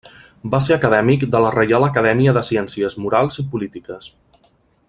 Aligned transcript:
Va 0.53 0.59
ser 0.67 0.73
acadèmic 0.75 1.25
de 1.35 1.41
la 1.43 1.51
Reial 1.57 1.87
Acadèmia 1.89 2.35
de 2.39 2.45
Ciències 2.51 2.99
Morals 3.07 3.41
i 3.45 3.49
Polítiques. 3.53 4.13